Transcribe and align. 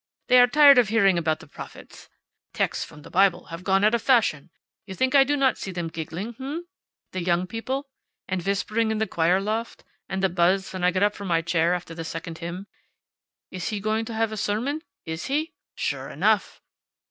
They 0.29 0.39
are 0.39 0.47
tired 0.47 0.79
of 0.79 0.87
hearing 0.89 1.19
about 1.19 1.41
the 1.41 1.47
prophets. 1.47 2.09
Texts 2.53 2.83
from 2.83 3.03
the 3.03 3.11
Bible 3.11 3.45
have 3.53 3.63
gone 3.63 3.83
out 3.83 3.93
of 3.93 4.01
fashion. 4.01 4.49
You 4.87 4.95
think 4.95 5.13
I 5.13 5.23
do 5.23 5.37
not 5.37 5.59
see 5.59 5.69
them 5.69 5.89
giggling, 5.89 6.33
h'm? 6.39 6.65
The 7.11 7.21
young 7.21 7.45
people. 7.45 7.87
And 8.27 8.41
the 8.41 8.49
whispering 8.49 8.89
in 8.89 8.97
the 8.97 9.05
choir 9.05 9.39
loft. 9.39 9.83
And 10.09 10.23
the 10.23 10.27
buzz 10.29 10.73
when 10.73 10.83
I 10.83 10.89
get 10.89 11.03
up 11.03 11.13
from 11.13 11.27
my 11.27 11.43
chair 11.43 11.75
after 11.75 11.93
the 11.93 12.03
second 12.03 12.39
hymn. 12.39 12.65
`Is 13.53 13.69
he 13.69 13.79
going 13.79 14.05
to 14.05 14.15
have 14.15 14.31
a 14.31 14.37
sermon? 14.37 14.81
Is 15.05 15.25
he? 15.25 15.53
Sure 15.75 16.09
enough!' 16.09 16.63